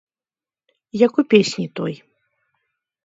[1.07, 1.93] Як у песні той.